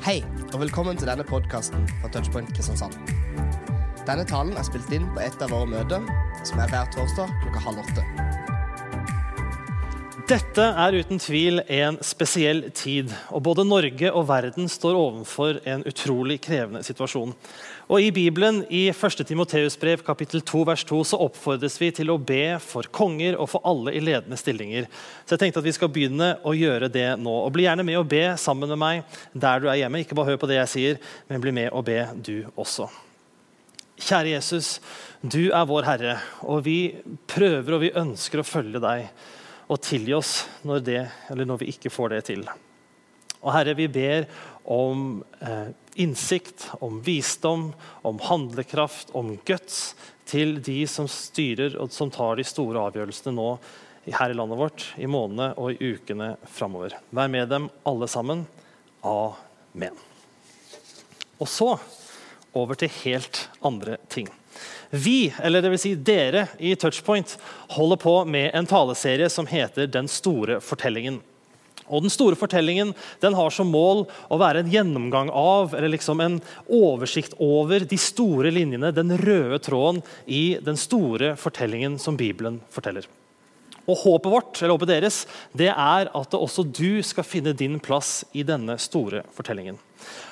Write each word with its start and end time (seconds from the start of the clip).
Hei, 0.00 0.22
og 0.54 0.62
velkommen 0.62 0.96
til 0.96 1.10
denne 1.10 1.24
podkasten 1.28 1.82
fra 2.00 2.08
Touchpoint 2.08 2.48
Kristiansand. 2.56 2.94
Denne 4.08 4.24
talen 4.24 4.56
er 4.56 4.64
spilt 4.64 4.88
inn 4.96 5.04
på 5.12 5.20
et 5.20 5.42
av 5.44 5.52
våre 5.52 5.68
møter, 5.68 6.06
som 6.40 6.62
er 6.64 6.72
hver 6.72 6.88
torsdag 6.94 7.28
klokka 7.42 7.60
halv 7.66 7.82
åtte. 7.82 8.04
Dette 10.30 10.62
er 10.62 10.94
uten 10.94 11.18
tvil 11.18 11.58
en 11.74 11.96
spesiell 12.06 12.60
tid, 12.76 13.08
og 13.34 13.42
både 13.48 13.64
Norge 13.66 14.12
og 14.14 14.28
verden 14.28 14.68
står 14.70 14.94
overfor 14.94 15.56
en 15.66 15.80
utrolig 15.90 16.36
krevende 16.44 16.84
situasjon. 16.86 17.32
Og 17.90 18.04
I 18.04 18.12
Bibelen, 18.14 18.60
i 18.70 18.84
1. 18.92 19.24
Timoteus 19.26 19.74
brev 19.80 20.04
kapittel 20.06 20.44
2, 20.46 20.60
vers 20.68 20.84
2, 20.86 21.00
så 21.10 21.18
oppfordres 21.24 21.80
vi 21.82 21.88
til 21.96 22.12
å 22.14 22.18
be 22.22 22.60
for 22.62 22.86
konger 22.94 23.40
og 23.42 23.50
for 23.50 23.66
alle 23.66 23.96
i 23.98 24.04
ledende 24.04 24.38
stillinger. 24.38 24.86
Så 25.24 25.34
jeg 25.34 25.42
tenkte 25.42 25.64
at 25.64 25.66
vi 25.66 25.74
skal 25.74 25.90
begynne 25.90 26.30
å 26.46 26.54
gjøre 26.54 26.92
det 26.94 27.08
nå. 27.18 27.34
Og 27.48 27.50
Bli 27.56 27.66
gjerne 27.66 27.88
med 27.90 27.98
å 27.98 28.06
be 28.14 28.22
sammen 28.38 28.70
med 28.70 28.78
meg 28.84 29.18
der 29.34 29.58
du 29.58 29.66
er 29.66 29.80
hjemme. 29.82 30.04
Ikke 30.04 30.20
bare 30.20 30.30
hør 30.30 30.40
på 30.44 30.52
det 30.52 30.60
jeg 30.60 30.74
sier, 30.76 31.02
men 31.26 31.42
bli 31.42 31.56
med 31.58 31.74
å 31.74 31.82
be 31.82 32.04
du 32.14 32.36
også. 32.54 32.86
Kjære 33.98 34.36
Jesus, 34.36 34.76
du 35.26 35.50
er 35.50 35.66
vår 35.66 35.90
Herre, 35.90 36.16
og 36.46 36.62
vi 36.70 36.78
prøver 37.26 37.74
og 37.80 37.86
vi 37.88 37.94
ønsker 37.98 38.44
å 38.44 38.46
følge 38.46 38.86
deg 38.86 39.10
og 39.70 39.78
tilgi 39.84 40.16
oss 40.16 40.34
når, 40.66 40.82
det, 40.86 41.00
når 41.38 41.62
vi 41.62 41.70
ikke 41.70 41.92
får 41.94 42.14
det 42.14 42.24
til. 42.32 42.42
Og 43.40 43.52
Herre, 43.54 43.76
vi 43.78 43.86
ber 43.88 44.26
om 44.68 45.22
eh, 45.40 45.70
innsikt, 46.02 46.66
om 46.84 46.98
visdom, 47.04 47.70
om 48.06 48.18
handlekraft, 48.26 49.14
om 49.16 49.36
guts 49.48 49.94
til 50.28 50.58
de 50.64 50.82
som 50.90 51.08
styrer 51.10 51.78
og 51.80 51.94
som 51.94 52.12
tar 52.12 52.36
de 52.38 52.46
store 52.46 52.82
avgjørelsene 52.90 53.34
nå 53.34 53.54
her 54.10 54.32
i 54.32 54.36
landet 54.36 54.58
vårt, 54.58 54.84
i 54.98 55.08
månedene 55.10 55.52
og 55.60 55.72
i 55.72 55.94
ukene 55.94 56.34
framover. 56.50 56.96
Vær 57.14 57.30
med 57.32 57.48
dem 57.52 57.68
alle 57.88 58.08
sammen. 58.10 58.44
Amen. 59.06 59.96
Og 61.40 61.48
så 61.48 61.72
over 62.56 62.76
til 62.76 62.92
helt 63.04 63.46
andre 63.64 63.96
ting. 64.12 64.28
Vi, 64.90 65.32
eller 65.38 65.62
det 65.62 65.70
vil 65.70 65.78
si 65.78 65.94
dere 65.94 66.48
i 66.58 66.74
Touchpoint, 66.74 67.36
holder 67.76 67.98
på 68.02 68.14
med 68.26 68.50
en 68.54 68.66
taleserie 68.66 69.28
som 69.30 69.46
heter 69.46 69.86
Den 69.86 70.08
store 70.10 70.58
fortellingen. 70.60 71.20
Og 71.90 72.02
Den 72.02 72.12
store 72.12 72.38
fortellingen 72.38 72.92
den 73.22 73.34
har 73.34 73.54
som 73.54 73.70
mål 73.70 74.04
å 74.30 74.38
være 74.40 74.62
en 74.62 74.70
gjennomgang 74.70 75.30
av, 75.30 75.74
eller 75.74 75.94
liksom 75.94 76.22
en 76.22 76.40
oversikt 76.66 77.34
over 77.42 77.86
de 77.86 77.98
store 77.98 78.50
linjene, 78.54 78.92
den 78.94 79.14
røde 79.18 79.58
tråden 79.62 80.02
i 80.26 80.58
den 80.62 80.78
store 80.78 81.34
fortellingen 81.38 81.98
som 82.02 82.18
Bibelen 82.18 82.60
forteller. 82.70 83.06
Og 83.90 83.98
Håpet 84.04 84.30
vårt 84.30 84.60
eller 84.60 84.76
håpet 84.76 84.90
deres, 84.92 85.22
det 85.56 85.70
er 85.72 86.10
at 86.14 86.36
også 86.36 86.66
du 86.66 87.02
skal 87.06 87.26
finne 87.26 87.54
din 87.56 87.78
plass 87.82 88.20
i 88.34 88.44
denne 88.46 88.76
store 88.78 89.24
fortellingen. 89.34 89.78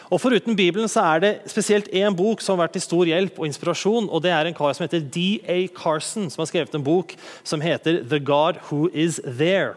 Og 0.09 0.20
Foruten 0.23 0.56
Bibelen 0.56 0.89
så 0.89 1.03
er 1.05 1.20
det 1.20 1.33
spesielt 1.53 1.91
én 1.92 2.17
bok 2.17 2.41
som 2.41 2.56
har 2.56 2.67
vært 2.67 2.78
til 2.78 2.84
stor 2.87 3.09
hjelp 3.11 3.41
og 3.41 3.48
inspirasjon. 3.48 4.09
og 4.09 4.23
Det 4.25 4.33
er 4.33 4.48
en 4.48 4.56
kar 4.56 4.73
som 4.73 4.87
heter 4.87 5.05
D.A. 5.05 5.67
Carson, 5.77 6.31
som 6.31 6.41
har 6.41 6.48
skrevet 6.48 6.75
en 6.75 6.84
bok 6.84 7.12
som 7.45 7.61
heter 7.61 8.03
'The 8.03 8.20
God 8.20 8.56
Who 8.70 8.89
Is 8.95 9.20
There'. 9.20 9.77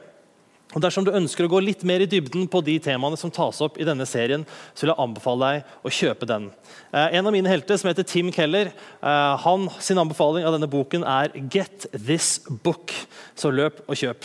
Og 0.72 0.82
Dersom 0.82 1.04
du 1.04 1.12
ønsker 1.12 1.44
å 1.44 1.52
gå 1.52 1.60
litt 1.60 1.84
mer 1.84 2.00
i 2.00 2.08
dybden 2.08 2.48
på 2.48 2.62
de 2.64 2.78
temaene 2.80 3.18
som 3.20 3.32
tas 3.32 3.60
opp 3.60 3.76
i 3.76 3.84
denne 3.84 4.06
serien, 4.08 4.46
så 4.74 4.86
vil 4.86 4.94
jeg 4.94 5.04
anbefale 5.04 5.50
deg 5.50 5.74
å 5.84 5.92
kjøpe 5.92 6.28
den. 6.30 6.48
Eh, 6.94 7.18
en 7.18 7.28
av 7.28 7.34
mine 7.36 7.52
helter, 7.52 7.76
som 7.76 7.90
heter 7.92 8.08
Tim 8.08 8.32
Keller, 8.32 8.72
eh, 9.04 9.38
han, 9.44 9.68
sin 9.80 10.00
anbefaling 10.00 10.46
av 10.48 10.56
denne 10.56 10.72
boken 10.72 11.04
er 11.04 11.28
'Get 11.36 11.88
This 11.92 12.40
Book'. 12.48 13.06
Så 13.36 13.52
løp 13.52 13.84
og 13.88 13.96
kjøp. 13.96 14.24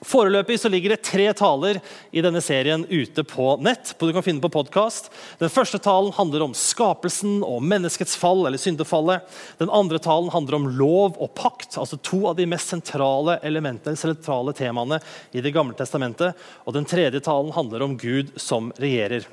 Foreløpig 0.00 0.56
så 0.60 0.68
ligger 0.72 0.94
det 0.94 1.02
tre 1.04 1.26
taler 1.36 1.76
i 2.10 2.22
denne 2.24 2.40
serien 2.40 2.86
ute 2.88 3.20
på 3.24 3.50
nett. 3.60 3.92
du 3.98 4.12
kan 4.16 4.24
finne 4.24 4.40
på 4.40 4.48
podcast. 4.48 5.10
Den 5.38 5.52
første 5.52 5.76
talen 5.78 6.14
handler 6.16 6.46
om 6.46 6.54
skapelsen 6.56 7.42
og 7.44 7.60
menneskets 7.60 8.16
fall, 8.16 8.46
eller 8.46 8.56
syndefallet. 8.56 9.26
Den 9.60 9.68
andre 9.68 9.98
talen 10.00 10.32
handler 10.32 10.56
om 10.56 10.70
lov 10.78 11.20
og 11.20 11.34
pakt, 11.36 11.76
altså 11.76 12.00
to 12.00 12.22
av 12.30 12.38
de 12.38 12.48
mest 12.48 12.72
sentrale 12.72 13.36
elementene, 13.44 13.96
sentrale 13.96 14.56
temaene 14.56 15.02
i 15.32 15.44
Det 15.44 15.52
gamle 15.52 15.76
testamentet. 15.76 16.32
Og 16.64 16.72
den 16.72 16.88
tredje 16.88 17.20
talen 17.20 17.52
handler 17.52 17.84
om 17.84 17.98
Gud 18.00 18.32
som 18.40 18.72
regjerer. 18.80 19.28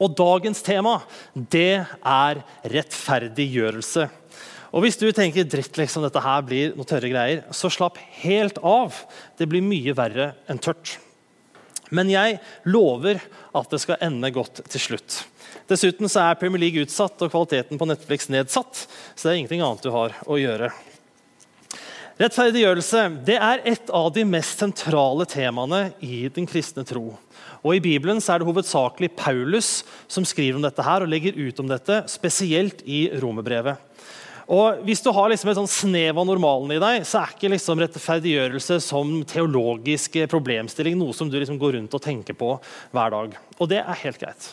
Og 0.00 0.14
dagens 0.16 0.62
tema 0.62 1.00
det 1.34 1.82
er 2.06 2.44
rettferdiggjørelse. 2.62 4.06
Og 4.70 4.84
Hvis 4.84 4.98
du 5.00 5.08
tenker 5.10 5.46
dritt, 5.48 5.74
liksom, 5.78 6.04
dette 6.06 6.22
her 6.22 6.42
blir 6.46 6.74
noe 6.76 6.86
tørre 6.86 7.10
greier, 7.10 7.42
så 7.50 7.70
slapp 7.72 7.98
helt 8.22 8.60
av. 8.62 8.94
Det 9.38 9.48
blir 9.50 9.64
mye 9.66 9.94
verre 9.98 10.32
enn 10.50 10.62
tørt. 10.62 10.98
Men 11.90 12.10
jeg 12.10 12.38
lover 12.70 13.18
at 13.56 13.72
det 13.72 13.80
skal 13.82 13.98
ende 14.06 14.30
godt 14.30 14.62
til 14.70 14.82
slutt. 14.82 15.24
Dessuten 15.70 16.06
så 16.10 16.22
er 16.28 16.38
Premier 16.38 16.62
League 16.62 16.84
utsatt 16.86 17.18
og 17.22 17.32
kvaliteten 17.32 17.78
på 17.78 17.88
Netflix 17.90 18.30
nedsatt. 18.30 18.84
Så 19.14 19.26
det 19.26 19.32
er 19.32 19.40
ingenting 19.40 19.64
annet 19.66 19.82
du 19.82 19.90
har 19.94 20.14
å 20.26 20.38
gjøre. 20.38 20.70
Rettferdiggjørelse 22.20 23.02
det 23.24 23.38
er 23.40 23.62
et 23.64 23.90
av 23.96 24.10
de 24.12 24.26
mest 24.28 24.60
sentrale 24.60 25.24
temaene 25.30 25.86
i 26.04 26.26
den 26.28 26.46
kristne 26.46 26.84
tro. 26.86 27.14
Og 27.64 27.76
I 27.76 27.82
Bibelen 27.82 28.20
så 28.20 28.34
er 28.34 28.42
det 28.42 28.48
hovedsakelig 28.48 29.10
Paulus 29.16 29.80
som 30.10 30.26
skriver 30.28 30.58
om 30.58 30.64
dette 30.64 30.84
her 30.84 31.04
og 31.04 31.10
legger 31.10 31.38
ut 31.38 31.62
om 31.62 31.70
dette, 31.70 32.02
spesielt 32.12 32.84
i 32.84 33.06
romerbrevet. 33.22 33.80
Og 34.50 34.82
Hvis 34.82 35.02
du 35.04 35.12
har 35.14 35.30
liksom 35.30 35.52
et 35.52 35.60
snev 35.70 36.18
av 36.18 36.26
normalen 36.26 36.72
i 36.74 36.80
deg, 36.82 37.04
så 37.06 37.20
er 37.20 37.34
ikke 37.36 37.52
liksom 37.52 37.82
rettferdiggjørelse 37.84 38.80
som 38.82 39.20
teologisk 39.22 40.18
problemstilling 40.30 40.98
noe 40.98 41.14
som 41.14 41.30
du 41.30 41.38
liksom 41.38 41.60
går 41.60 41.76
rundt 41.78 41.94
og 41.94 42.02
tenker 42.02 42.34
på 42.34 42.56
hver 42.90 43.14
dag. 43.14 43.36
Og 43.60 43.70
det 43.70 43.78
er 43.84 44.02
helt 44.02 44.18
greit. 44.18 44.50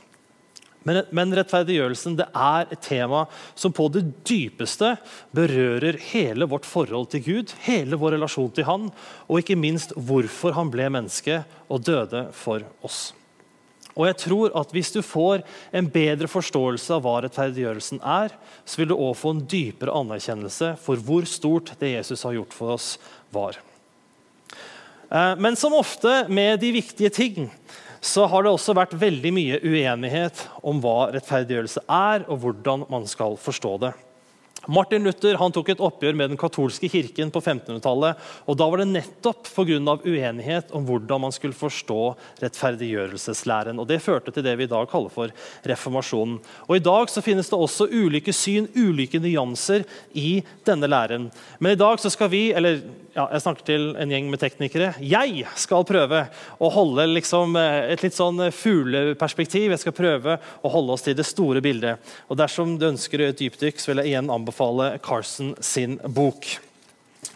Men, 0.88 1.02
men 1.12 1.34
rettferdiggjørelsen 1.36 2.16
det 2.20 2.30
er 2.30 2.70
et 2.72 2.84
tema 2.86 3.26
som 3.58 3.74
på 3.76 3.90
det 3.92 4.06
dypeste 4.28 4.94
berører 5.36 5.98
hele 6.14 6.48
vårt 6.48 6.70
forhold 6.70 7.10
til 7.12 7.26
Gud, 7.26 7.56
hele 7.66 8.00
vår 8.00 8.16
relasjon 8.16 8.54
til 8.56 8.70
Han, 8.70 8.92
og 9.28 9.42
ikke 9.42 9.58
minst 9.60 9.98
hvorfor 9.98 10.56
han 10.56 10.72
ble 10.72 10.88
menneske 10.94 11.42
og 11.68 11.84
døde 11.90 12.28
for 12.38 12.64
oss. 12.86 13.10
Og 13.98 14.06
jeg 14.06 14.18
tror 14.22 14.54
at 14.60 14.74
Hvis 14.76 14.92
du 14.94 15.02
får 15.02 15.42
en 15.74 15.90
bedre 15.90 16.30
forståelse 16.30 16.94
av 16.94 17.04
hva 17.06 17.18
rettferdiggjørelsen 17.26 18.02
er, 18.06 18.36
så 18.66 18.82
vil 18.82 18.92
du 18.92 18.96
også 18.96 19.22
få 19.22 19.34
en 19.34 19.46
dypere 19.50 19.96
anerkjennelse 19.98 20.76
for 20.82 21.02
hvor 21.02 21.26
stort 21.26 21.74
det 21.82 21.96
Jesus 21.96 22.24
har 22.24 22.38
gjort 22.38 22.54
for 22.54 22.76
oss, 22.78 22.96
var. 23.34 23.58
Eh, 25.10 25.34
men 25.42 25.58
som 25.60 25.76
ofte 25.78 26.28
med 26.30 26.62
de 26.62 26.72
viktige 26.78 27.10
ting 27.10 27.50
så 28.02 28.28
har 28.30 28.46
det 28.46 28.54
også 28.54 28.76
vært 28.78 28.96
veldig 29.00 29.32
mye 29.34 29.60
uenighet 29.66 30.44
om 30.62 30.80
hva 30.84 31.10
rettferdiggjørelse 31.16 31.82
er, 31.90 32.28
og 32.30 32.44
hvordan 32.44 32.86
man 32.92 33.08
skal 33.10 33.40
forstå 33.42 33.74
det. 33.82 33.94
Martin 34.68 35.06
Luther 35.08 35.38
tok 35.56 35.70
et 35.72 35.82
oppgjør 35.84 36.16
med 36.18 36.32
den 36.32 36.40
katolske 36.40 36.90
kirken 36.92 37.32
på 37.32 37.40
1500-tallet. 37.40 38.20
og 38.46 38.58
Da 38.60 38.68
var 38.68 38.82
det 38.82 38.90
nettopp 38.92 39.48
pga. 39.48 39.98
uenighet 40.04 40.72
om 40.72 40.86
hvordan 40.86 41.22
man 41.22 41.32
skulle 41.32 41.56
forstå 41.56 42.16
rettferdiggjørelseslæren. 42.42 43.80
og 43.80 43.88
Det 43.88 44.02
førte 44.02 44.32
til 44.32 44.44
det 44.44 44.58
vi 44.58 44.64
i 44.64 44.74
dag 44.74 44.90
kaller 44.90 45.10
for 45.10 45.32
reformasjonen. 45.64 46.40
Og 46.68 46.76
I 46.76 46.84
dag 46.84 47.10
så 47.10 47.22
finnes 47.22 47.50
det 47.50 47.58
også 47.58 47.88
ulike 47.88 48.34
syn, 48.34 48.68
ulike 48.76 49.20
nyanser 49.20 49.86
i 50.14 50.44
denne 50.66 50.88
læren. 50.88 51.32
Men 51.60 51.72
i 51.72 51.80
dag 51.80 52.00
så 52.00 52.10
skal 52.10 52.30
vi, 52.30 52.52
eller 52.52 52.82
ja, 53.18 53.26
jeg 53.34 53.42
snakker 53.42 53.66
til 53.66 53.86
en 53.98 54.12
gjeng 54.14 54.28
med 54.30 54.42
teknikere. 54.42 54.92
Jeg 55.02 55.48
skal 55.58 55.86
prøve 55.90 56.20
å 56.62 56.70
holde 56.70 57.08
liksom, 57.16 57.56
eh, 57.58 57.90
et 57.94 58.04
litt 58.06 58.14
sånn 58.14 58.44
fugleperspektiv. 58.54 59.72
Jeg 59.74 59.82
skal 59.82 59.96
prøve 59.98 60.38
å 60.38 60.70
holde 60.70 60.94
oss 60.94 61.02
til 61.02 61.16
det 61.18 61.26
store 61.26 61.64
bildet. 61.66 61.98
Og 62.30 62.38
Dersom 62.38 62.78
du 62.78 62.86
ønsker 62.92 63.22
et 63.26 63.40
dypdykk, 63.40 63.82
så 63.82 63.90
vil 63.90 64.04
jeg 64.04 64.14
igjen 64.14 64.30
anbefale 64.30 65.00
Carson 65.02 65.56
sin 65.60 65.98
bok. 65.98 66.46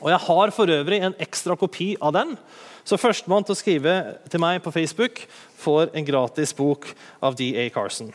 Og 0.02 0.09
Jeg 0.09 0.20
har 0.20 0.52
for 0.52 0.68
øvrig 0.68 1.02
en 1.02 1.18
ekstra 1.20 1.58
kopi 1.58 1.96
av 2.00 2.14
den. 2.14 2.38
Så 2.86 2.97
førstemann 2.97 3.44
til 3.44 3.53
å 3.53 3.58
skrive 3.58 4.18
til 4.30 4.40
meg 4.40 4.62
på 4.62 4.74
Facebook 4.74 5.25
får 5.58 5.96
en 5.96 6.06
gratis 6.06 6.53
bok 6.53 6.94
av 7.22 7.35
D.A. 7.35 7.70
Carson. 7.70 8.14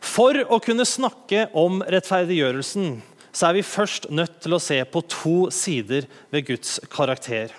For 0.00 0.36
å 0.48 0.60
kunne 0.60 0.84
snakke 0.84 1.48
om 1.52 1.82
rettferdiggjørelsen 1.82 3.02
så 3.34 3.48
er 3.48 3.58
vi 3.58 3.66
først 3.66 4.08
nødt 4.14 4.38
til 4.44 4.54
å 4.54 4.62
se 4.62 4.78
på 4.86 5.02
to 5.10 5.36
sider 5.54 6.06
ved 6.32 6.46
Guds 6.52 6.78
karakter. 6.92 7.52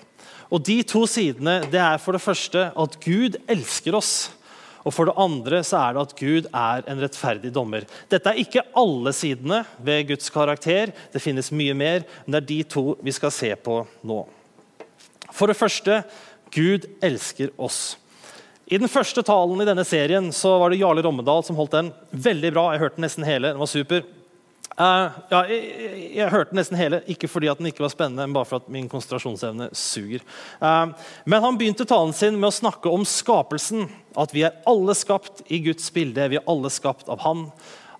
Og 0.53 0.63
De 0.63 0.79
to 0.87 1.03
sidene 1.09 1.59
det 1.71 1.81
er 1.81 1.99
for 2.01 2.15
det 2.15 2.23
første 2.23 2.69
at 2.71 2.97
Gud 3.03 3.37
elsker 3.51 3.97
oss. 3.97 4.13
Og 4.85 4.93
for 4.93 5.09
det 5.09 5.17
andre 5.17 5.63
så 5.65 5.79
er 5.81 5.95
det 5.95 6.03
at 6.05 6.15
Gud 6.19 6.47
er 6.53 6.85
en 6.91 7.01
rettferdig 7.01 7.49
dommer. 7.53 7.87
Dette 8.11 8.29
er 8.29 8.39
ikke 8.39 8.63
alle 8.77 9.11
sidene 9.17 9.63
ved 9.83 10.11
Guds 10.11 10.29
karakter. 10.29 10.93
Det 11.11 11.23
finnes 11.23 11.49
mye 11.51 11.73
mer, 11.73 12.05
men 12.25 12.35
det 12.35 12.43
er 12.43 12.49
de 12.51 12.59
to 12.75 12.85
vi 13.01 13.13
skal 13.15 13.33
se 13.33 13.49
på 13.57 13.81
nå. 14.05 14.19
For 15.33 15.49
det 15.49 15.57
første 15.57 16.03
Gud 16.53 16.85
elsker 17.03 17.49
oss. 17.57 17.97
I 18.65 18.77
den 18.81 18.89
første 18.89 19.21
talen 19.25 19.59
i 19.61 19.67
denne 19.67 19.83
serien 19.85 20.31
så 20.33 20.55
var 20.61 20.71
det 20.71 20.79
Jarle 20.79 21.03
Rommedal 21.05 21.43
som 21.45 21.57
holdt 21.57 21.75
den. 21.75 21.91
Veldig 22.11 22.53
bra. 22.53 22.69
Jeg 22.73 22.85
hørte 22.85 22.97
den 22.97 23.05
nesten 23.05 23.27
hele. 23.27 23.51
Den 23.53 23.61
var 23.61 23.69
super. 23.69 24.05
Uh, 24.75 25.07
ja, 25.31 25.39
jeg, 25.47 25.59
jeg, 25.79 25.99
jeg, 26.17 26.31
hørte 26.33 26.55
nesten 26.57 26.75
hele, 26.75 26.97
ikke 27.07 27.29
fordi 27.31 27.47
den 27.55 27.69
ikke 27.69 27.85
var 27.85 27.93
spennende, 27.93 28.25
men 28.27 28.35
bare 28.35 28.47
for 28.49 28.59
at 28.59 28.71
min 28.71 28.89
konsentrasjonsevne 28.91 29.69
suger. 29.71 30.25
Uh, 30.59 30.91
men 31.23 31.45
han 31.45 31.59
begynte 31.59 31.87
talen 31.87 32.11
sin 32.15 32.35
med 32.35 32.49
å 32.49 32.57
snakke 32.57 32.91
om 32.91 33.05
skapelsen. 33.07 33.87
At 34.19 34.35
vi 34.35 34.43
er 34.47 34.57
alle 34.67 34.95
skapt 34.97 35.45
i 35.47 35.61
Guds 35.63 35.87
bilde. 35.95 36.27
Vi 36.31 36.39
er 36.41 36.51
alle 36.51 36.71
skapt 36.71 37.07
av 37.11 37.23
Han. 37.23 37.47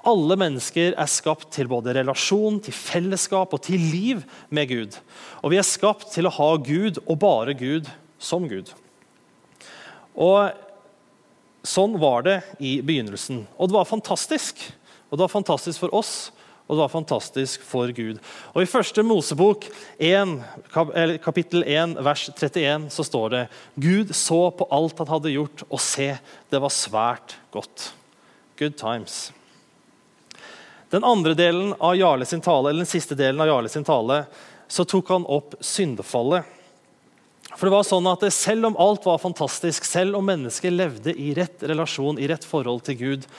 Alle 0.05 0.37
mennesker 0.37 0.93
er 0.99 1.09
skapt 1.09 1.47
til 1.55 1.71
både 1.71 1.95
relasjon, 1.97 2.59
til 2.61 2.75
fellesskap 2.75 3.55
og 3.55 3.63
til 3.65 3.79
liv 3.79 4.21
med 4.53 4.69
Gud. 4.69 4.99
Og 5.41 5.55
vi 5.55 5.59
er 5.59 5.65
skapt 5.65 6.11
til 6.13 6.27
å 6.27 6.35
ha 6.35 6.51
Gud 6.61 6.99
og 7.05 7.17
bare 7.23 7.55
Gud 7.57 7.89
som 8.21 8.45
Gud. 8.51 8.69
Og 10.15 10.53
Sånn 11.65 11.97
var 11.97 12.21
det 12.25 12.39
i 12.61 12.77
begynnelsen. 12.85 13.43
Og 13.57 13.69
det 13.69 13.75
var 13.75 13.87
fantastisk. 13.89 14.59
Og 15.09 15.17
det 15.17 15.25
var 15.25 15.33
fantastisk 15.33 15.81
for 15.81 15.93
oss, 15.97 16.29
og 16.65 16.73
det 16.73 16.81
var 16.81 16.89
fantastisk 16.89 17.63
for 17.65 17.91
Gud. 17.93 18.17
Og 18.55 18.63
I 18.63 18.69
første 18.69 19.03
Mosebok 19.05 19.67
1, 20.01 20.33
kapittel 21.21 21.61
1, 21.61 21.93
vers 22.05 22.25
31 22.31 22.87
så 22.95 23.05
står 23.05 23.27
det 23.35 23.41
Gud 23.77 24.15
så 24.17 24.39
på 24.49 24.65
alt 24.73 24.97
han 25.03 25.11
hadde 25.13 25.33
gjort, 25.35 25.61
og 25.69 25.81
se, 25.83 26.15
det 26.49 26.61
var 26.61 26.73
svært 26.73 27.37
godt. 27.53 27.91
Good 28.57 28.79
times. 28.81 29.29
Den 30.89 31.05
andre 31.05 31.35
delen 31.37 31.75
av 31.77 31.97
Jarle 31.99 32.25
sin 32.25 32.41
tale, 32.41 32.71
eller 32.71 32.85
den 32.85 32.89
siste 32.89 33.17
delen 33.19 33.41
av 33.43 33.51
Jarle 33.51 33.69
sin 33.69 33.85
tale 33.85 34.23
så 34.67 34.85
tok 34.89 35.11
han 35.13 35.27
opp 35.29 35.53
syndefallet. 35.61 36.49
For 37.55 37.67
det 37.67 37.75
var 37.75 37.85
sånn 37.87 38.07
at 38.09 38.25
Selv 38.33 38.71
om 38.71 38.79
alt 38.81 39.05
var 39.05 39.21
fantastisk, 39.21 39.85
selv 39.85 40.17
om 40.17 40.25
mennesket 40.25 40.73
levde 40.73 41.13
i 41.13 41.33
rett 41.37 41.61
relasjon, 41.61 42.17
i 42.19 42.27
rett 42.27 42.47
forhold 42.47 42.83
til 42.87 42.97
Gud, 42.99 43.29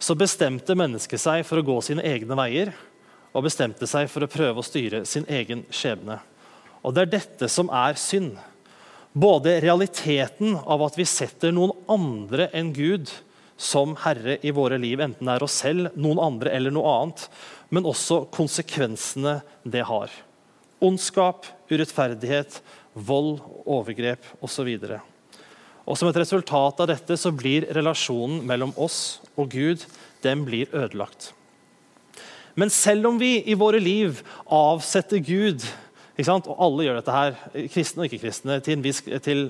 så 0.00 0.16
bestemte 0.16 0.76
mennesket 0.78 1.20
seg 1.20 1.44
for 1.46 1.60
å 1.60 1.66
gå 1.66 1.76
sine 1.84 2.04
egne 2.08 2.36
veier 2.38 2.72
og 3.30 3.44
bestemte 3.46 3.86
seg 3.86 4.08
for 4.10 4.24
å 4.24 4.30
prøve 4.30 4.62
å 4.62 4.66
styre 4.66 5.04
sin 5.06 5.26
egen 5.28 5.66
skjebne. 5.70 6.18
Og 6.80 6.94
Det 6.96 7.02
er 7.04 7.12
dette 7.12 7.48
som 7.52 7.68
er 7.68 7.98
synd. 8.00 8.38
Både 9.12 9.58
realiteten 9.60 10.56
av 10.56 10.82
at 10.86 10.96
vi 10.96 11.04
setter 11.04 11.52
noen 11.52 11.74
andre 11.90 12.48
enn 12.56 12.72
Gud 12.72 13.10
som 13.60 13.92
herre 14.00 14.38
i 14.40 14.52
våre 14.56 14.78
liv, 14.80 15.02
enten 15.04 15.28
det 15.28 15.34
er 15.36 15.44
oss 15.44 15.58
selv, 15.60 15.90
noen 16.00 16.22
andre 16.22 16.54
eller 16.56 16.72
noe 16.72 16.94
annet, 17.02 17.26
men 17.68 17.84
også 17.84 18.22
konsekvensene 18.32 19.40
det 19.68 19.84
har. 19.84 20.14
Ondskap, 20.80 21.44
urettferdighet, 21.68 22.62
vold, 22.94 23.42
overgrep 23.68 24.24
osv. 24.40 24.70
Og 25.90 25.98
Som 25.98 26.06
et 26.06 26.20
resultat 26.22 26.80
av 26.80 26.86
dette 26.86 27.16
så 27.18 27.32
blir 27.34 27.66
relasjonen 27.74 28.44
mellom 28.46 28.70
oss 28.78 29.18
og 29.34 29.50
Gud 29.50 29.82
den 30.22 30.44
blir 30.46 30.70
ødelagt. 30.70 31.32
Men 32.54 32.70
selv 32.70 33.08
om 33.08 33.18
vi 33.18 33.40
i 33.48 33.56
våre 33.58 33.80
liv 33.82 34.20
avsetter 34.46 35.22
Gud, 35.24 35.64
og 36.20 36.50
alle 36.60 36.84
gjør 36.84 36.98
dette 37.00 37.16
her, 37.16 37.36
kristne 37.72 38.04
og 38.04 38.10
ikke-kristne, 38.10 38.58
til, 38.60 38.84
til 39.24 39.42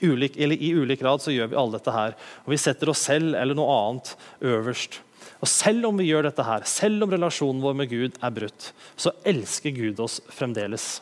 ulik, 0.00 0.38
i 0.38 0.70
ulik 0.78 1.02
grad 1.02 1.24
så 1.24 1.34
gjør 1.34 1.50
vi 1.50 1.58
alle 1.58 1.76
dette 1.76 1.94
her. 1.94 2.14
Og 2.46 2.54
vi 2.54 2.60
setter 2.62 2.92
oss 2.92 3.02
selv 3.08 3.34
eller 3.34 3.58
noe 3.58 3.74
annet 3.74 4.14
øverst. 4.40 5.00
Og 5.42 5.50
Selv 5.50 5.90
om 5.90 5.98
vi 5.98 6.08
gjør 6.08 6.28
dette 6.28 6.46
her, 6.46 6.64
selv 6.66 7.04
om 7.04 7.12
relasjonen 7.12 7.62
vår 7.62 7.76
med 7.80 7.90
Gud 7.90 8.16
er 8.22 8.34
brutt, 8.34 8.70
så 8.96 9.12
elsker 9.26 9.74
Gud 9.74 10.00
oss 10.02 10.20
fremdeles. 10.32 10.98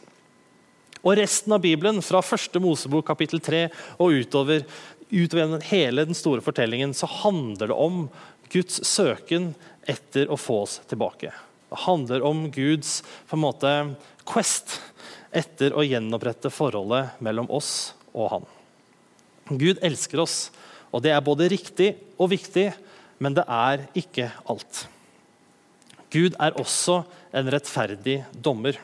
Og 1.06 1.14
resten 1.20 1.54
av 1.54 1.62
Bibelen, 1.62 2.02
fra 2.02 2.18
første 2.24 2.58
Mosebok 2.62 3.06
kapittel 3.06 3.38
3 3.38 3.66
og 4.02 4.16
utover, 4.24 4.64
utover 5.06 5.62
hele 5.68 6.02
den 6.08 6.18
store 6.18 6.42
fortellingen, 6.42 6.94
så 6.98 7.06
handler 7.22 7.70
det 7.70 7.76
om 7.78 8.08
Guds 8.50 8.80
søken 8.86 9.52
etter 9.86 10.26
å 10.26 10.38
få 10.40 10.64
oss 10.64 10.80
tilbake. 10.90 11.30
Det 11.70 11.78
handler 11.84 12.26
om 12.26 12.48
Guds 12.50 13.04
på 13.30 13.38
en 13.38 13.44
måte, 13.44 13.72
quest 14.26 14.80
etter 15.30 15.76
å 15.78 15.84
gjenopprette 15.86 16.50
forholdet 16.50 17.20
mellom 17.22 17.46
oss 17.54 17.94
og 18.10 18.30
han. 18.32 18.50
Gud 19.54 19.78
elsker 19.86 20.24
oss, 20.24 20.36
og 20.90 21.04
det 21.06 21.14
er 21.14 21.22
både 21.22 21.46
riktig 21.52 21.92
og 22.18 22.32
viktig, 22.34 22.72
men 23.22 23.36
det 23.36 23.46
er 23.46 23.86
ikke 23.94 24.32
alt. 24.50 24.86
Gud 26.10 26.34
er 26.42 26.58
også 26.58 27.04
en 27.36 27.50
rettferdig 27.52 28.24
dommer. 28.42 28.78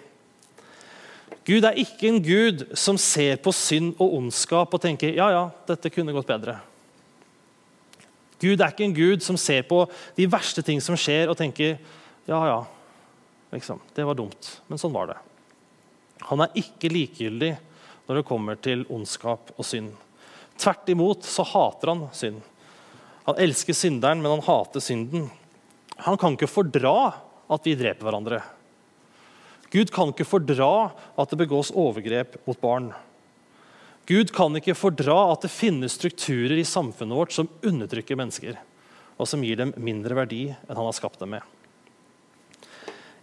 Gud 1.47 1.65
er 1.67 1.79
ikke 1.81 2.07
en 2.07 2.21
gud 2.23 2.67
som 2.79 2.99
ser 3.01 3.41
på 3.43 3.51
synd 3.57 3.97
og 3.99 4.15
ondskap 4.21 4.75
og 4.75 4.83
tenker 4.83 5.17
ja, 5.17 5.27
ja, 5.35 5.47
dette 5.67 5.91
kunne 5.91 6.15
gått 6.15 6.31
bedre. 6.31 6.61
Gud 8.43 8.61
er 8.61 8.71
ikke 8.71 8.87
en 8.87 8.95
gud 8.95 9.23
som 9.23 9.39
ser 9.39 9.65
på 9.67 9.85
de 10.17 10.27
verste 10.31 10.63
ting 10.67 10.81
som 10.83 10.99
skjer, 10.99 11.31
og 11.31 11.39
tenker 11.39 11.77
ja, 12.27 12.39
ja, 12.47 12.61
liksom, 13.55 13.83
det 13.95 14.07
var 14.07 14.19
dumt, 14.19 14.49
men 14.71 14.79
sånn 14.79 14.95
var 14.95 15.13
det. 15.13 15.19
Han 16.31 16.43
er 16.43 16.59
ikke 16.59 16.91
likegyldig 16.91 17.53
når 18.07 18.19
det 18.19 18.27
kommer 18.27 18.59
til 18.63 18.87
ondskap 18.91 19.53
og 19.57 19.67
synd. 19.67 19.93
Tvert 20.59 20.91
imot 20.95 21.27
så 21.27 21.47
hater 21.47 21.93
han 21.93 22.07
synd. 22.15 22.43
Han 23.27 23.39
elsker 23.43 23.77
synderen, 23.79 24.23
men 24.23 24.37
han 24.37 24.47
hater 24.47 24.83
synden. 24.83 25.29
Han 26.03 26.19
kan 26.19 26.35
ikke 26.35 26.51
fordra 26.51 27.13
at 27.53 27.67
vi 27.67 27.77
dreper 27.79 28.07
hverandre. 28.07 28.43
Gud 29.73 29.89
kan 29.93 30.11
ikke 30.13 30.29
fordra 30.29 30.93
at 31.17 31.31
det 31.33 31.39
begås 31.41 31.73
overgrep 31.73 32.37
mot 32.45 32.61
barn. 32.61 32.91
Gud 34.07 34.33
kan 34.35 34.53
ikke 34.59 34.77
fordra 34.77 35.31
at 35.33 35.47
det 35.47 35.53
finnes 35.55 35.95
strukturer 35.97 36.59
i 36.59 36.67
samfunnet 36.69 37.17
vårt 37.17 37.33
som 37.33 37.49
undertrykker 37.65 38.19
mennesker, 38.19 38.59
og 39.17 39.31
som 39.31 39.45
gir 39.47 39.57
dem 39.61 39.73
mindre 39.81 40.19
verdi 40.19 40.43
enn 40.53 40.77
han 40.77 40.89
har 40.89 40.97
skapt 40.99 41.23
dem 41.23 41.39
med. 41.39 41.47